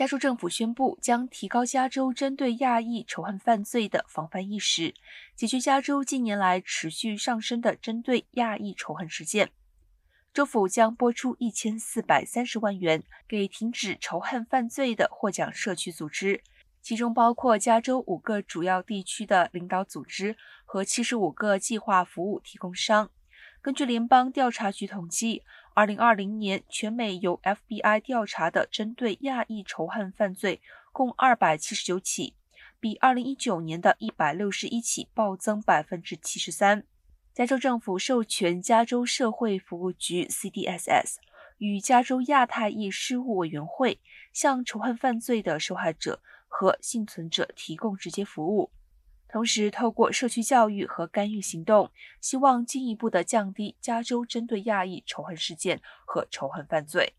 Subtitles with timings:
[0.00, 4.94] 加州政府宣布将提高加州针对亚裔仇恨犯罪的防范意识，
[5.36, 9.50] 解决加州近年来持续上升的针对亚裔仇恨事件。
[10.32, 16.42] 州府将拨出一千四百三十万元给停止仇恨犯罪的获奖社区组织，
[16.80, 23.10] 其中包括加州五个主要地区的领导组织和七十五个计划服务提供商。
[23.60, 25.42] 根据联邦调查局统计。
[25.80, 30.60] 二零二零年，全美由 FBI 调查的针对亚裔仇恨犯罪
[30.92, 32.34] 共二百七十九起，
[32.78, 36.84] 比二零一九年的一百六十一起暴增百分之七十三。
[37.32, 41.14] 加州政府授权加州社会服务局 （CDSS）
[41.56, 44.00] 与加州亚太裔事务委员会
[44.34, 48.70] 向仇恨犯罪的受害者和幸存者提供直接服务。
[49.32, 57.14] 同时，透过社区教育和干预行动，希望进一步的降低加州针对亚裔仇恨事件和仇恨犯罪。